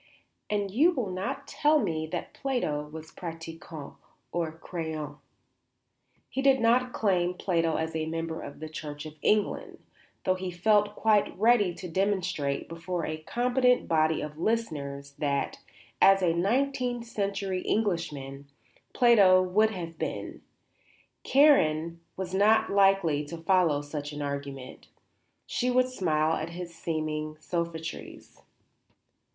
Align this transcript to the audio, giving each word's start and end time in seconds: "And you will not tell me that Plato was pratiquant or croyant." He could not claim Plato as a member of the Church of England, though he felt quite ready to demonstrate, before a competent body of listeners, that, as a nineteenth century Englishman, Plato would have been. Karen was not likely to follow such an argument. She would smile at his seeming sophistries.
"And 0.49 0.71
you 0.71 0.89
will 0.93 1.11
not 1.11 1.47
tell 1.47 1.77
me 1.77 2.07
that 2.07 2.33
Plato 2.33 2.89
was 2.91 3.11
pratiquant 3.11 3.97
or 4.31 4.51
croyant." 4.51 5.17
He 6.27 6.41
could 6.41 6.59
not 6.59 6.91
claim 6.91 7.35
Plato 7.35 7.75
as 7.75 7.95
a 7.95 8.07
member 8.07 8.41
of 8.41 8.59
the 8.61 8.67
Church 8.67 9.05
of 9.05 9.13
England, 9.21 9.77
though 10.23 10.33
he 10.33 10.49
felt 10.49 10.95
quite 10.95 11.37
ready 11.37 11.71
to 11.75 11.87
demonstrate, 11.87 12.67
before 12.67 13.05
a 13.05 13.17
competent 13.19 13.87
body 13.87 14.21
of 14.21 14.39
listeners, 14.39 15.11
that, 15.19 15.59
as 16.01 16.23
a 16.23 16.33
nineteenth 16.33 17.05
century 17.05 17.61
Englishman, 17.61 18.47
Plato 18.93 19.39
would 19.43 19.69
have 19.69 19.99
been. 19.99 20.41
Karen 21.23 21.99
was 22.17 22.33
not 22.33 22.71
likely 22.71 23.23
to 23.25 23.37
follow 23.37 23.83
such 23.83 24.13
an 24.13 24.23
argument. 24.23 24.87
She 25.45 25.69
would 25.69 25.89
smile 25.89 26.37
at 26.37 26.49
his 26.49 26.73
seeming 26.73 27.37
sophistries. 27.39 28.41